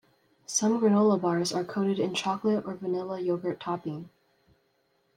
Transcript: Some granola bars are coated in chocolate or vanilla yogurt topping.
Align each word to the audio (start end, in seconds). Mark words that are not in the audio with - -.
Some 0.47 0.81
granola 0.81 1.21
bars 1.21 1.53
are 1.53 1.63
coated 1.63 1.99
in 1.99 2.15
chocolate 2.15 2.65
or 2.65 2.73
vanilla 2.73 3.19
yogurt 3.19 3.59
topping. 3.59 4.09